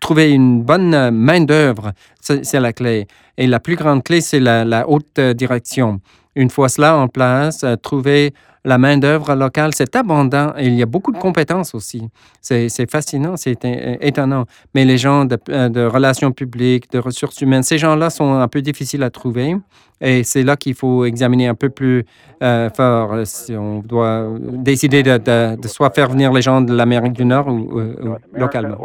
Trouver 0.00 0.30
une 0.32 0.62
bonne 0.62 1.10
main-d'œuvre, 1.10 1.92
c'est 2.20 2.60
la 2.60 2.72
clé. 2.72 3.06
Et 3.36 3.46
la 3.46 3.60
plus 3.60 3.76
grande 3.76 4.02
clé, 4.02 4.20
c'est 4.20 4.40
la, 4.40 4.88
haute 4.88 5.20
direction. 5.20 6.00
Une 6.34 6.50
fois 6.50 6.68
cela 6.68 6.96
en 6.96 7.08
place, 7.08 7.64
euh, 7.64 7.76
trouver 7.76 8.32
la 8.68 8.76
main-d'œuvre 8.76 9.34
locale, 9.34 9.70
c'est 9.74 9.96
abondant 9.96 10.52
et 10.58 10.66
il 10.66 10.74
y 10.74 10.82
a 10.82 10.86
beaucoup 10.86 11.10
de 11.10 11.16
compétences 11.18 11.74
aussi. 11.74 12.02
C'est 12.42 12.90
fascinant, 12.90 13.36
c'est 13.38 13.58
étonnant. 14.02 14.44
Mais 14.74 14.84
les 14.84 14.98
gens 14.98 15.26
euh, 15.48 15.68
de, 15.70 15.84
relations 15.86 16.32
publiques, 16.32 16.92
de 16.92 16.98
ressources 16.98 17.40
humaines, 17.40 17.62
ces 17.62 17.78
gens-là 17.78 18.10
sont 18.10 18.34
un 18.34 18.46
peu 18.46 18.60
difficiles 18.60 19.02
à 19.02 19.10
trouver. 19.10 19.56
Et 20.02 20.22
c'est 20.22 20.42
là 20.42 20.56
qu'il 20.56 20.74
faut 20.74 21.06
examiner 21.06 21.48
un 21.48 21.54
peu 21.54 21.70
plus 21.70 22.04
euh, 22.42 22.68
fort 22.76 23.14
si 23.24 23.56
on 23.56 23.78
doit 23.80 24.28
décider 24.38 25.02
de, 25.02 25.66
soit 25.66 25.90
faire 25.90 26.10
venir 26.10 26.30
les 26.34 26.42
gens 26.42 26.60
de 26.60 26.74
l'Amérique 26.74 27.14
du 27.14 27.24
Nord 27.24 27.48
ou, 27.48 27.80
ou 27.80 28.16
localement. 28.34 28.76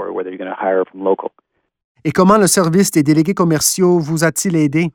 Et 2.06 2.12
comment 2.12 2.38
le 2.38 2.48
service 2.48 2.90
des 2.92 3.04
délégués 3.04 3.34
commerciaux 3.34 4.00
vous 4.00 4.24
a-t-il 4.24 4.56
aidé? 4.56 4.92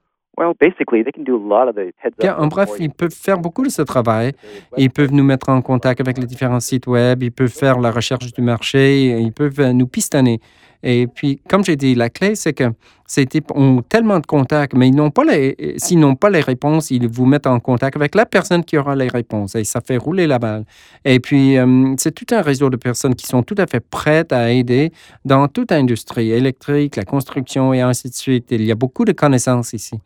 En 2.38 2.46
bref, 2.46 2.70
ils 2.78 2.90
peuvent 2.90 3.14
faire 3.14 3.38
beaucoup 3.38 3.64
de 3.64 3.70
ce 3.70 3.82
travail. 3.82 4.32
Ils 4.76 4.90
peuvent 4.90 5.12
nous 5.12 5.24
mettre 5.24 5.48
en 5.48 5.60
contact 5.62 6.00
avec 6.00 6.18
les 6.18 6.26
différents 6.26 6.60
sites 6.60 6.86
web, 6.86 7.22
ils 7.22 7.32
peuvent 7.32 7.48
faire 7.48 7.78
la 7.80 7.90
recherche 7.90 8.32
du 8.32 8.42
marché, 8.42 9.18
ils 9.20 9.32
peuvent 9.32 9.60
euh, 9.60 9.72
nous 9.72 9.86
pistonner. 9.86 10.40
Et 10.82 11.08
puis, 11.08 11.40
comme 11.48 11.64
j'ai 11.64 11.74
dit, 11.74 11.94
la 11.96 12.08
clé, 12.08 12.36
c'est 12.36 12.52
que 12.52 12.70
ces 13.04 13.26
types 13.26 13.50
ont 13.54 13.82
tellement 13.82 14.20
de 14.20 14.26
contacts, 14.26 14.74
mais 14.74 14.88
ils 14.88 14.94
n'ont 14.94 15.10
pas 15.10 15.24
les, 15.24 15.56
s'ils 15.76 15.98
n'ont 15.98 16.14
pas 16.14 16.30
les 16.30 16.40
réponses, 16.40 16.90
ils 16.92 17.08
vous 17.08 17.26
mettent 17.26 17.48
en 17.48 17.58
contact 17.58 17.96
avec 17.96 18.14
la 18.14 18.26
personne 18.26 18.64
qui 18.64 18.78
aura 18.78 18.94
les 18.94 19.08
réponses 19.08 19.56
et 19.56 19.64
ça 19.64 19.80
fait 19.80 19.96
rouler 19.96 20.26
la 20.28 20.38
balle. 20.38 20.64
Et 21.04 21.18
puis, 21.18 21.58
euh, 21.58 21.94
c'est 21.96 22.14
tout 22.14 22.32
un 22.32 22.42
réseau 22.42 22.70
de 22.70 22.76
personnes 22.76 23.16
qui 23.16 23.26
sont 23.26 23.42
tout 23.42 23.56
à 23.58 23.66
fait 23.66 23.80
prêtes 23.80 24.32
à 24.32 24.52
aider 24.52 24.92
dans 25.24 25.48
toute 25.48 25.72
industrie 25.72 26.30
électrique, 26.30 26.94
la 26.94 27.04
construction 27.04 27.74
et 27.74 27.80
ainsi 27.80 28.08
de 28.08 28.14
suite. 28.14 28.46
Il 28.50 28.64
y 28.64 28.70
a 28.70 28.76
beaucoup 28.76 29.04
de 29.04 29.12
connaissances 29.12 29.72
ici. 29.72 29.98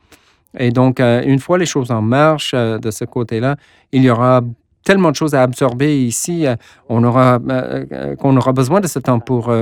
Et 0.59 0.71
donc, 0.71 1.01
euh, 1.01 1.23
une 1.25 1.39
fois 1.39 1.59
les 1.59 1.67
choses 1.67 1.91
en 1.91 2.03
marche 2.03 2.53
euh, 2.55 2.79
de 2.79 2.91
ce 2.91 3.05
côté-là, 3.05 3.57
il 3.93 4.03
y 4.03 4.11
aura 4.11 4.43
tellement 4.85 5.11
de 5.11 5.17
choses 5.17 5.35
à 5.35 5.43
absorber 5.43 6.05
ici. 6.05 6.47
Euh, 6.47 6.57
on 6.89 7.03
aura, 7.05 7.39
qu'on 8.19 8.37
aura 8.37 8.53
besoin 8.53 8.81
de 8.81 8.87
ce 8.87 8.99
temps 8.99 9.21
pour 9.21 9.53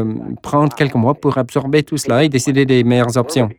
prendre 0.43 0.75
quelques 0.75 0.95
mois 0.95 1.15
pour 1.15 1.39
absorber 1.39 1.83
tout 1.83 1.97
cela 1.97 2.25
et 2.25 2.29
décider 2.29 2.65
des 2.65 2.85
meilleures 2.85 3.17
options. 3.17 3.51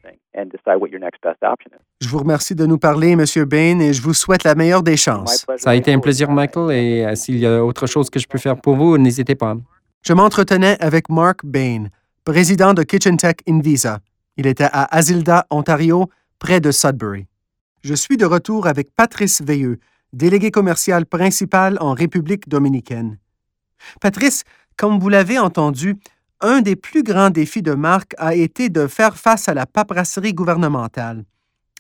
Je 2.02 2.08
vous 2.08 2.18
remercie 2.18 2.56
de 2.56 2.66
nous 2.66 2.78
parler, 2.78 3.12
M. 3.12 3.26
Bain, 3.46 3.80
et 3.80 3.94
je 3.94 4.02
vous 4.02 4.14
souhaite 4.14 4.44
la 4.44 4.56
meilleure 4.56 4.82
des 4.82 4.98
chances. 4.98 5.46
Ça 5.58 5.70
a 5.70 5.76
été 5.76 5.94
un 5.94 6.00
plaisir, 6.00 6.32
Michael, 6.32 6.72
et 6.72 7.16
s'il 7.16 7.38
y 7.38 7.46
a 7.46 7.64
autre 7.64 7.86
chose 7.86 8.10
que 8.10 8.20
je 8.20 8.28
peux 8.28 8.40
faire 8.40 8.58
pour 8.58 8.76
vous, 8.76 8.98
n'hésitez 8.98 9.36
pas. 9.36 9.56
Je 10.02 10.14
m'entretenais 10.14 10.78
avec 10.80 11.10
Mark 11.10 11.42
Bain, 11.44 11.86
président 12.24 12.74
de 12.74 12.82
Kitchen 12.82 13.18
Tech 13.18 13.36
Invisa. 13.48 14.00
Il 14.38 14.48
était 14.48 14.70
à 14.72 14.96
Asilda, 14.96 15.46
Ontario, 15.52 16.10
près 16.42 16.60
de 16.60 16.72
Sudbury. 16.72 17.28
Je 17.84 17.94
suis 17.94 18.18
de 18.18 18.26
retour 18.26 18.66
avec 18.66 18.96
Patrice 18.96 19.44
Veilleux, 19.44 19.78
délégué 20.12 20.50
commercial 20.50 21.06
principal 21.06 21.78
en 21.80 21.94
République 21.94 22.50
dominicaine. 22.50 23.20
Patrice, 24.02 24.44
comme 24.76 25.00
vous 25.00 25.10
l'avez 25.10 25.38
entendu, 25.38 25.98
un 26.42 26.62
des 26.62 26.76
plus 26.76 27.04
grands 27.04 27.30
défis 27.30 27.62
de 27.62 27.76
Marc 27.76 28.16
a 28.18 28.34
été 28.34 28.70
de 28.70 28.88
faire 28.88 29.18
face 29.18 29.50
à 29.50 29.54
la 29.54 29.68
paperasserie 29.68 30.34
gouvernementale. 30.34 31.26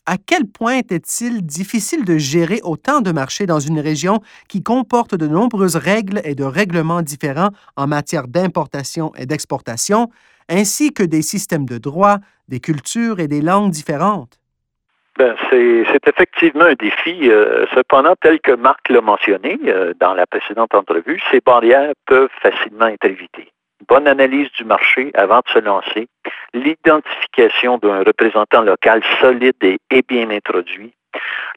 À 0.06 0.18
quel 0.20 0.46
point 0.46 0.77
était-il 0.77 1.44
difficile 1.44 2.06
de 2.06 2.20
gérer 2.20 2.60
autant 2.62 3.01
de 3.01 3.12
marchés 3.12 3.48
dans 3.48 3.60
une 3.60 3.80
région 3.80 4.22
qui 4.48 4.62
comporte 4.62 5.15
de 5.15 5.25
nombreuses 5.25 5.75
règles 5.75 6.22
et 6.24 6.36
de 6.36 6.44
règlements 6.44 7.01
différents 7.01 7.50
en 7.77 7.88
matière 7.88 8.27
d'importation 8.27 9.12
et 9.15 9.25
d'exportation, 9.25 10.12
ainsi 10.50 10.94
que 10.94 11.03
des 11.03 11.24
systèmes 11.24 11.65
de 11.65 11.80
droit, 11.80 12.20
des 12.48 12.60
cultures 12.60 13.20
et 13.20 13.27
des 13.27 13.41
langues 13.41 13.72
différentes? 13.72 14.40
Ben, 15.18 15.36
c'est 15.50 16.08
effectivement 16.08 16.65
un 16.65 16.74
défi. 16.74 17.30
Euh, 17.30 17.65
cependant, 17.75 18.15
tel 18.22 18.39
que 18.39 18.53
Marc 18.53 18.89
l'a 18.89 19.01
mentionné 19.01 19.60
euh, 19.68 19.94
dans 20.00 20.13
la 20.13 20.25
précédente 20.25 20.74
entrevue, 20.74 21.22
ces 21.30 21.41
barrières 21.41 21.91
peuvent 22.06 22.30
facilement 22.41 22.88
être 22.88 23.06
évitées. 23.06 23.51
Bonne 23.88 24.08
analyse 24.08 24.50
du 24.53 24.63
marché 24.63 25.12
avant 25.15 25.39
de 25.39 25.50
se 25.51 25.60
lancer, 25.60 26.08
l'identification 26.53 27.77
d'un 27.77 28.03
représentant 28.03 28.62
local 28.62 29.01
solide 29.20 29.56
et, 29.62 29.80
et 29.89 30.01
bien 30.08 30.30
introduit, 30.30 30.94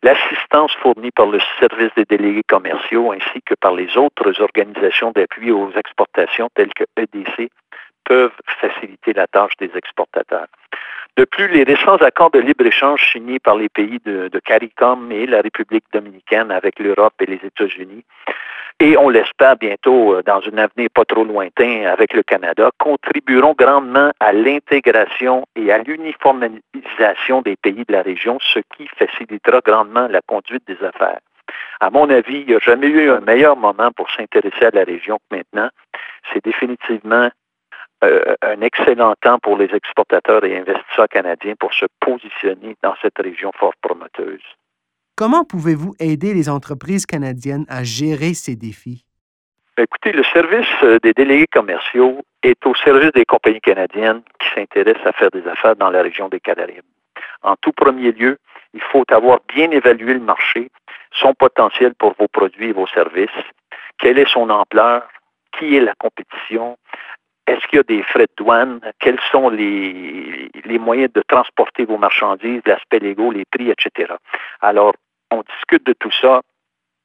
l'assistance 0.02 0.72
fournie 0.82 1.10
par 1.12 1.26
le 1.26 1.38
service 1.60 1.92
des 1.96 2.04
délégués 2.04 2.42
commerciaux 2.48 3.12
ainsi 3.12 3.40
que 3.46 3.54
par 3.54 3.74
les 3.74 3.96
autres 3.96 4.40
organisations 4.40 5.12
d'appui 5.12 5.50
aux 5.52 5.70
exportations 5.76 6.48
telles 6.54 6.72
que 6.74 6.84
EDC 6.96 7.50
peuvent 8.04 8.36
faciliter 8.60 9.12
la 9.12 9.26
tâche 9.26 9.56
des 9.58 9.70
exportateurs. 9.74 10.48
De 11.16 11.24
plus, 11.24 11.46
les 11.46 11.62
récents 11.62 11.96
accords 11.96 12.32
de 12.32 12.40
libre-échange 12.40 13.12
signés 13.12 13.38
par 13.38 13.54
les 13.56 13.68
pays 13.68 14.00
de, 14.04 14.28
CARICOM 14.44 15.12
et 15.12 15.26
la 15.26 15.42
République 15.42 15.84
dominicaine 15.92 16.50
avec 16.50 16.80
l'Europe 16.80 17.14
et 17.20 17.26
les 17.26 17.40
États-Unis, 17.44 18.04
et 18.80 18.96
on 18.96 19.08
l'espère 19.08 19.56
bientôt 19.56 20.14
euh, 20.14 20.22
dans 20.24 20.40
un 20.52 20.58
avenir 20.58 20.88
pas 20.92 21.04
trop 21.04 21.24
lointain 21.24 21.84
avec 21.86 22.12
le 22.12 22.24
Canada, 22.24 22.70
contribueront 22.78 23.54
grandement 23.56 24.10
à 24.18 24.32
l'intégration 24.32 25.46
et 25.54 25.70
à 25.70 25.78
l'uniformisation 25.78 27.42
des 27.42 27.54
pays 27.54 27.84
de 27.86 27.92
la 27.92 28.02
région, 28.02 28.38
ce 28.40 28.58
qui 28.76 28.88
facilitera 28.88 29.60
grandement 29.60 30.08
la 30.08 30.20
conduite 30.22 30.66
des 30.66 30.84
affaires. 30.84 31.20
À 31.80 31.90
mon 31.90 32.10
avis, 32.10 32.40
il 32.40 32.46
n'y 32.46 32.54
a 32.54 32.58
jamais 32.58 32.88
eu 32.88 33.10
un 33.10 33.20
meilleur 33.20 33.56
moment 33.56 33.92
pour 33.92 34.10
s'intéresser 34.10 34.64
à 34.64 34.70
la 34.72 34.82
région 34.82 35.18
que 35.18 35.36
maintenant. 35.36 35.68
C'est 36.32 36.44
définitivement 36.44 37.30
euh, 38.02 38.34
un 38.42 38.60
excellent 38.60 39.14
temps 39.20 39.38
pour 39.38 39.56
les 39.56 39.74
exportateurs 39.74 40.44
et 40.44 40.58
investisseurs 40.58 41.08
canadiens 41.08 41.54
pour 41.58 41.72
se 41.72 41.86
positionner 42.00 42.76
dans 42.82 42.94
cette 43.00 43.18
région 43.18 43.50
fort 43.58 43.74
promoteuse. 43.80 44.42
Comment 45.16 45.44
pouvez-vous 45.44 45.94
aider 46.00 46.34
les 46.34 46.48
entreprises 46.48 47.06
canadiennes 47.06 47.66
à 47.68 47.84
gérer 47.84 48.34
ces 48.34 48.56
défis? 48.56 49.04
Écoutez, 49.78 50.12
le 50.12 50.24
service 50.24 50.66
euh, 50.82 50.98
des 51.02 51.12
délégués 51.12 51.46
commerciaux 51.52 52.22
est 52.42 52.64
au 52.66 52.74
service 52.74 53.12
des 53.12 53.24
compagnies 53.24 53.60
canadiennes 53.60 54.22
qui 54.40 54.48
s'intéressent 54.54 55.06
à 55.06 55.12
faire 55.12 55.30
des 55.30 55.46
affaires 55.46 55.76
dans 55.76 55.90
la 55.90 56.02
région 56.02 56.28
des 56.28 56.40
Caraïbes. 56.40 56.82
En 57.42 57.56
tout 57.56 57.72
premier 57.72 58.12
lieu, 58.12 58.38
il 58.72 58.80
faut 58.80 59.04
avoir 59.10 59.38
bien 59.54 59.70
évalué 59.70 60.14
le 60.14 60.20
marché, 60.20 60.70
son 61.12 61.34
potentiel 61.34 61.94
pour 61.94 62.14
vos 62.18 62.28
produits 62.28 62.70
et 62.70 62.72
vos 62.72 62.86
services, 62.86 63.30
quelle 63.98 64.18
est 64.18 64.28
son 64.28 64.50
ampleur, 64.50 65.08
qui 65.58 65.76
est 65.76 65.80
la 65.80 65.94
compétition, 65.94 66.76
est-ce 67.46 67.66
qu'il 67.66 67.76
y 67.76 67.80
a 67.80 67.82
des 67.82 68.02
frais 68.02 68.26
de 68.26 68.32
douane? 68.36 68.80
Quels 69.00 69.20
sont 69.30 69.48
les, 69.50 70.50
les 70.64 70.78
moyens 70.78 71.12
de 71.12 71.22
transporter 71.22 71.84
vos 71.84 71.98
marchandises, 71.98 72.62
l'aspect 72.64 73.00
légaux, 73.00 73.30
les 73.30 73.44
prix, 73.44 73.70
etc. 73.70 74.14
Alors, 74.60 74.94
on 75.30 75.42
discute 75.42 75.86
de 75.86 75.92
tout 75.92 76.12
ça. 76.12 76.40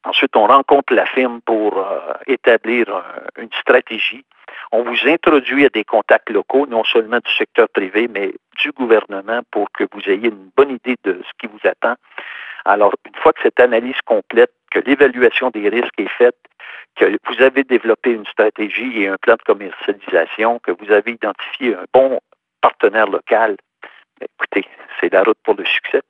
Ensuite, 0.05 0.36
on 0.38 0.48
rencontre 0.48 0.93
la 0.93 1.05
firme 1.05 1.41
pour 1.41 1.77
euh, 1.77 2.13
établir 2.25 2.86
une 3.38 3.51
stratégie. 3.60 4.24
On 4.72 4.84
vous 4.84 5.08
introduit 5.08 5.65
à 5.65 5.69
des 5.69 5.84
contacts 5.84 6.29
locaux, 6.29 6.67
non 6.67 6.84
seulement 6.86 7.17
du 7.17 7.34
secteur 7.34 7.67
privé, 7.69 8.08
mais 8.08 8.34
du 8.62 8.72
gouvernement 8.72 9.41
pour 9.51 9.69
que 9.72 9.84
vous 9.91 10.01
ayez 10.08 10.29
une 10.29 10.51
bonne 10.55 10.72
idée 10.72 10.96
de 11.03 11.22
ce 11.22 11.31
qui 11.39 11.48
vous 11.48 11.67
attend. 11.67 11.96
Alors, 12.65 12.93
une 13.05 13.22
fois 13.22 13.34
que 13.34 13.41
cette 13.41 13.60
analyse 13.60 14.00
complète, 14.05 14.51
que 14.72 14.79
l'évaluation 14.79 15.50
des 15.50 15.67
risques 15.67 16.00
est 16.00 16.10
faite, 16.17 16.38
que 16.96 17.05
vous 17.27 17.41
avez 17.41 17.63
développé 17.63 18.12
une 18.12 18.25
stratégie 18.25 19.01
et 19.01 19.08
un 19.08 19.17
plan 19.17 19.36
de 19.36 19.43
commercialisation, 19.43 20.60
que 20.60 20.72
vous 20.72 20.91
avez 20.91 21.12
identifié 21.12 21.75
un 21.75 21.86
bon 21.93 22.19
partenaire 22.62 23.08
local, 23.08 23.55
écoutez, 24.22 24.67
c'est 25.00 25.12
la 25.13 25.24
route 25.24 25.38
pour 25.43 25.55
le 25.55 25.65
succès. 25.65 26.01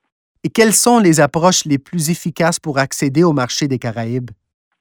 Et 0.44 0.50
quelles 0.50 0.74
sont 0.74 1.00
les 1.00 1.20
approches 1.20 1.66
les 1.66 1.78
plus 1.78 2.10
efficaces 2.10 2.60
pour 2.60 2.80
accéder 2.80 3.24
au 3.24 3.34
marché 3.34 3.68
des 3.68 3.78
Caraïbes? 3.78 4.32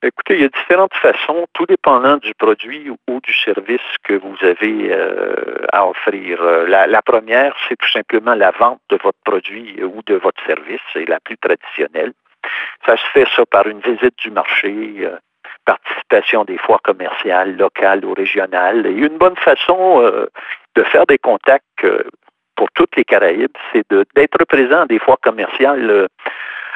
Écoutez, 0.01 0.35
il 0.35 0.43
y 0.43 0.45
a 0.45 0.49
différentes 0.49 0.95
façons, 0.95 1.47
tout 1.55 1.67
dépendant 1.67 2.19
du 2.19 2.33
produit 2.35 2.89
ou 2.89 3.21
du 3.21 3.35
service 3.35 3.81
que 4.05 4.15
vous 4.15 4.37
avez 4.43 4.93
euh, 4.93 5.67
à 5.73 5.89
offrir. 5.89 6.41
Euh, 6.41 6.69
la, 6.69 6.87
la 6.87 7.03
première, 7.03 7.57
c'est 7.69 7.75
tout 7.75 7.91
simplement 7.91 8.35
la 8.35 8.53
vente 8.53 8.81
de 8.91 8.99
votre 9.03 9.19
produit 9.25 9.83
ou 9.83 10.01
de 10.07 10.15
votre 10.15 10.41
service, 10.47 10.81
c'est 10.93 11.09
la 11.09 11.19
plus 11.19 11.37
traditionnelle. 11.37 12.13
Ça 12.87 12.97
se 12.97 13.03
fait 13.13 13.27
ça 13.35 13.45
par 13.47 13.67
une 13.67 13.81
visite 13.81 14.15
du 14.19 14.31
marché, 14.31 14.73
euh, 15.01 15.17
participation 15.73 16.45
des 16.45 16.59
foires 16.59 16.83
commerciales 16.83 17.57
locales 17.57 18.05
ou 18.05 18.15
régionales. 18.15 18.87
Et 18.87 18.93
une 18.93 19.19
bonne 19.19 19.37
façon 19.37 20.01
de 20.75 20.83
faire 20.85 21.07
des 21.07 21.19
contacts 21.19 21.87
pour 22.57 22.69
toutes 22.75 22.97
les 22.97 23.05
Caraïbes, 23.05 23.57
c'est 23.73 23.85
d'être 24.17 24.45
présent 24.47 24.81
à 24.81 24.87
des 24.87 24.99
foires 24.99 25.21
commerciales 25.23 26.09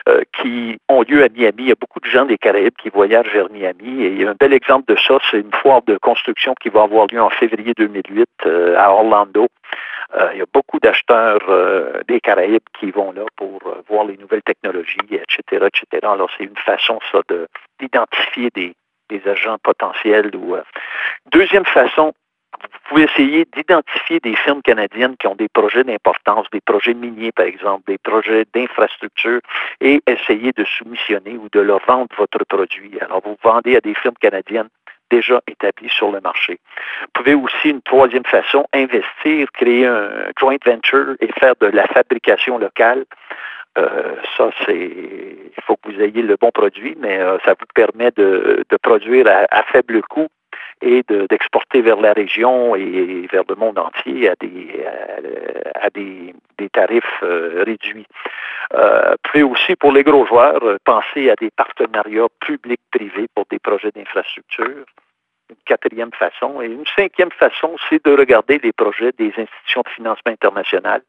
euh, 0.09 0.23
qui 0.41 0.81
ont 0.89 1.03
lieu 1.03 1.23
à 1.23 1.29
Miami. 1.29 1.59
Il 1.59 1.69
y 1.69 1.73
a 1.73 1.77
beaucoup 1.81 2.01
de 2.01 2.09
gens 2.09 2.25
des 2.25 2.37
Caraïbes 2.37 2.75
qui 2.77 2.89
voyagent 2.89 3.33
vers 3.33 3.49
Miami. 3.51 4.03
Et 4.03 4.27
un 4.27 4.35
bel 4.35 4.53
exemple 4.53 4.93
de 4.93 4.99
ça, 4.99 5.19
c'est 5.31 5.39
une 5.39 5.53
foire 5.53 5.83
de 5.83 5.97
construction 5.97 6.55
qui 6.61 6.71
va 6.71 6.83
avoir 6.83 7.07
lieu 7.07 7.23
en 7.23 7.31
février 7.31 7.73
2008 7.77 8.29
euh, 8.47 8.77
à 8.77 8.91
Orlando. 8.91 9.47
Euh, 10.19 10.31
il 10.33 10.41
y 10.41 10.43
a 10.43 10.47
beaucoup 10.53 10.81
d'acheteurs 10.81 11.39
des 12.09 12.19
Caraïbes 12.21 12.69
qui 12.81 12.91
vont 12.91 13.13
là 13.13 13.27
pour 13.37 13.61
voir 13.89 14.05
les 14.05 14.17
nouvelles 14.17 14.43
technologies, 14.43 14.99
etc., 15.09 15.69
etc. 15.69 15.87
Alors, 16.03 16.31
c'est 16.37 16.45
une 16.45 16.57
façon, 16.57 16.99
ça, 17.13 17.21
d'identifier 17.79 18.51
des, 18.55 18.75
des 19.13 19.29
agents 19.29 19.59
potentiels. 19.63 20.35
Ou, 20.35 20.57
Deuxième 21.33 21.67
façon, 21.67 22.13
vous 22.63 22.79
pouvez 22.89 23.05
essayer 23.05 23.47
d'identifier 23.57 24.21
des 24.21 24.37
firmes 24.37 24.63
canadiennes 24.63 25.17
qui 25.17 25.27
ont 25.27 25.35
des 25.35 25.49
projets 25.49 25.85
d'importance, 25.85 26.47
des 26.53 26.61
projets 26.61 26.95
miniers 26.95 27.33
par 27.33 27.47
exemple, 27.47 27.85
des 27.87 27.99
projets 27.99 28.45
d'infrastructure 28.55 29.41
et 29.81 30.03
essayer 30.07 30.53
de 30.53 30.65
soumissionner 30.65 31.33
ou 31.33 31.49
de 31.53 31.61
leur 31.61 31.81
vendre 31.87 32.15
votre 32.17 32.45
produit. 32.45 32.93
Alors 33.01 33.23
vous 33.25 33.37
vendez 33.43 33.77
à 33.77 33.81
des 33.81 33.95
firmes 33.95 34.17
canadiennes 34.21 34.69
déjà 35.11 35.41
établies 35.47 35.91
sur 35.91 36.11
le 36.11 36.21
marché. 36.21 36.59
Vous 37.03 37.09
pouvez 37.15 37.35
aussi, 37.35 37.71
une 37.71 37.83
troisième 37.83 38.25
façon, 38.25 38.67
investir, 38.73 39.47
créer 39.53 39.87
un 39.87 40.09
joint 40.41 40.57
venture 40.65 41.17
et 41.21 41.29
faire 41.39 41.55
de 41.61 41.67
la 41.67 41.87
fabrication 41.89 42.59
locale. 42.59 43.05
Euh, 43.79 44.17
ça, 44.37 44.51
c'est, 44.67 44.75
il 44.75 45.63
faut 45.65 45.77
que 45.77 45.91
vous 45.91 46.01
ayez 46.01 46.23
le 46.23 46.37
bon 46.37 46.51
produit, 46.51 46.97
mais 46.99 47.19
euh, 47.19 47.39
ça 47.45 47.55
vous 47.59 47.67
permet 47.75 48.11
de, 48.11 48.65
produire 48.83 49.27
à 49.29 49.63
faible 49.65 50.03
coût 50.03 50.29
et 50.83 51.03
d'exporter 51.31 51.81
vers 51.81 52.01
la 52.01 52.13
région 52.13 52.75
et 52.75 53.27
vers 53.31 53.45
le 53.49 53.55
monde 53.55 53.79
entier 53.79 54.29
à 54.29 54.35
des, 54.41 54.85
à, 55.81 55.91
des, 55.91 56.35
des, 56.59 56.69
tarifs 56.69 57.23
euh, 57.23 57.63
réduits. 57.65 58.07
Euh, 58.75 59.15
puis 59.23 59.43
aussi 59.43 59.77
pour 59.77 59.93
les 59.93 60.03
gros 60.03 60.27
joueurs, 60.27 60.61
penser 60.85 61.31
à 61.31 61.37
des 61.37 61.51
partenariats 61.51 62.27
publics-privés 62.41 63.29
pour 63.35 63.45
des 63.51 63.59
projets 63.59 63.93
d'infrastructure. 63.93 64.85
Une 65.51 65.57
quatrième 65.67 66.13
façon. 66.13 66.61
Et 66.63 66.67
une 66.67 66.87
cinquième 66.97 67.31
façon, 67.31 67.77
c'est 67.89 68.05
de 68.05 68.17
regarder 68.17 68.59
les 68.59 68.73
projets 68.73 69.13
des 69.19 69.33
institutions 69.37 69.83
de 69.83 69.91
financement 69.91 70.33
internationales 70.33 71.03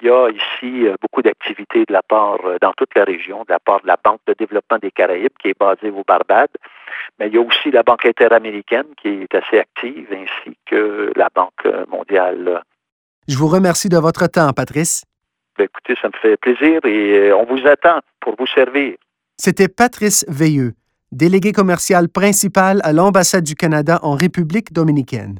il 0.00 0.08
y 0.08 0.10
a 0.10 0.28
ici 0.30 0.86
euh, 0.86 0.94
beaucoup 1.00 1.22
d'activités 1.22 1.84
de 1.86 1.92
la 1.92 2.02
part, 2.02 2.44
euh, 2.44 2.58
dans 2.60 2.72
toute 2.72 2.94
la 2.94 3.04
région, 3.04 3.44
de 3.44 3.52
la 3.52 3.58
part 3.58 3.80
de 3.82 3.86
la 3.86 3.96
Banque 4.02 4.20
de 4.26 4.34
développement 4.34 4.78
des 4.78 4.90
Caraïbes, 4.90 5.36
qui 5.40 5.48
est 5.48 5.58
basée 5.58 5.90
au 5.90 6.02
Barbade, 6.06 6.50
mais 7.18 7.28
il 7.28 7.34
y 7.34 7.38
a 7.38 7.40
aussi 7.40 7.70
la 7.70 7.82
Banque 7.82 8.06
interaméricaine 8.06 8.86
qui 9.00 9.08
est 9.08 9.34
assez 9.34 9.58
active, 9.58 10.08
ainsi 10.12 10.56
que 10.66 11.12
la 11.16 11.28
Banque 11.34 11.66
mondiale. 11.88 12.62
Je 13.28 13.36
vous 13.36 13.48
remercie 13.48 13.88
de 13.88 13.96
votre 13.98 14.26
temps, 14.28 14.52
Patrice. 14.52 15.04
Ben, 15.58 15.64
écoutez, 15.64 15.94
ça 16.00 16.08
me 16.08 16.12
fait 16.20 16.36
plaisir 16.36 16.84
et 16.84 17.30
euh, 17.30 17.36
on 17.36 17.44
vous 17.44 17.66
attend 17.66 18.00
pour 18.20 18.34
vous 18.38 18.46
servir. 18.46 18.94
C'était 19.38 19.68
Patrice 19.68 20.24
Veilleux, 20.28 20.74
délégué 21.12 21.52
commercial 21.52 22.08
principal 22.08 22.80
à 22.84 22.92
l'ambassade 22.92 23.44
du 23.44 23.54
Canada 23.54 23.98
en 24.02 24.14
République 24.14 24.72
dominicaine. 24.72 25.38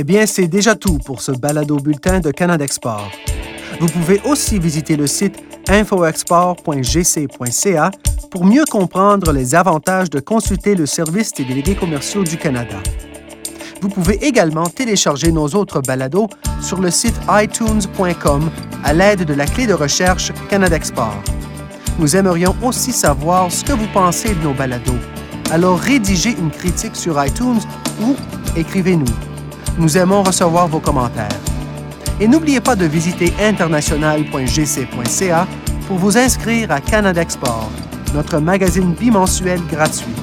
Eh 0.00 0.04
bien, 0.04 0.26
c'est 0.26 0.46
déjà 0.46 0.76
tout 0.76 0.98
pour 0.98 1.22
ce 1.22 1.32
balado 1.32 1.78
bulletin 1.78 2.20
de 2.20 2.30
Canada 2.30 2.64
Export. 2.64 3.10
Vous 3.80 3.88
pouvez 3.88 4.20
aussi 4.24 4.60
visiter 4.60 4.96
le 4.96 5.08
site 5.08 5.42
infoexport.gc.ca 5.68 7.90
pour 8.30 8.44
mieux 8.44 8.64
comprendre 8.70 9.32
les 9.32 9.56
avantages 9.56 10.08
de 10.08 10.20
consulter 10.20 10.76
le 10.76 10.86
service 10.86 11.32
des 11.32 11.44
délégués 11.44 11.74
commerciaux 11.74 12.22
du 12.22 12.36
Canada. 12.36 12.76
Vous 13.80 13.88
pouvez 13.88 14.24
également 14.24 14.68
télécharger 14.68 15.32
nos 15.32 15.48
autres 15.48 15.80
balados 15.80 16.28
sur 16.60 16.80
le 16.80 16.92
site 16.92 17.18
itunes.com 17.28 18.50
à 18.84 18.92
l'aide 18.92 19.24
de 19.24 19.34
la 19.34 19.46
clé 19.46 19.66
de 19.66 19.74
recherche 19.74 20.30
Canada 20.48 20.76
Export. 20.76 21.20
Nous 21.98 22.14
aimerions 22.14 22.54
aussi 22.62 22.92
savoir 22.92 23.50
ce 23.50 23.64
que 23.64 23.72
vous 23.72 23.88
pensez 23.92 24.32
de 24.32 24.40
nos 24.44 24.54
balados. 24.54 24.94
Alors 25.50 25.80
rédigez 25.80 26.36
une 26.38 26.52
critique 26.52 26.94
sur 26.94 27.20
iTunes 27.20 27.58
ou 28.00 28.14
écrivez-nous. 28.54 29.27
Nous 29.78 29.96
aimons 29.96 30.24
recevoir 30.24 30.66
vos 30.66 30.80
commentaires. 30.80 31.28
Et 32.20 32.26
n'oubliez 32.26 32.60
pas 32.60 32.74
de 32.74 32.84
visiter 32.84 33.32
international.gc.ca 33.40 35.46
pour 35.86 35.98
vous 35.98 36.18
inscrire 36.18 36.72
à 36.72 36.80
Canada 36.80 37.22
Export, 37.22 37.70
notre 38.12 38.40
magazine 38.40 38.92
bimensuel 38.94 39.60
gratuit. 39.70 40.16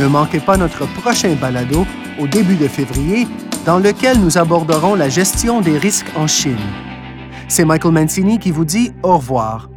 Ne 0.00 0.08
manquez 0.08 0.40
pas 0.40 0.56
notre 0.56 0.84
prochain 0.94 1.36
balado 1.40 1.86
au 2.20 2.26
début 2.26 2.56
de 2.56 2.66
février, 2.66 3.28
dans 3.64 3.78
lequel 3.78 4.18
nous 4.18 4.36
aborderons 4.36 4.96
la 4.96 5.08
gestion 5.08 5.60
des 5.60 5.78
risques 5.78 6.10
en 6.16 6.26
Chine. 6.26 6.56
C'est 7.46 7.64
Michael 7.64 7.92
Mancini 7.92 8.40
qui 8.40 8.50
vous 8.50 8.64
dit 8.64 8.92
au 9.04 9.16
revoir. 9.16 9.68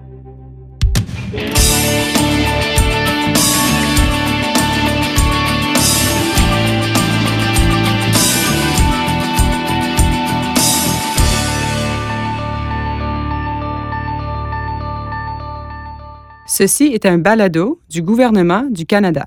Ceci 16.60 16.88
est 16.88 17.06
un 17.06 17.17
balado 17.17 17.80
du 17.89 18.02
gouvernement 18.02 18.63
du 18.69 18.86
Canada. 18.86 19.26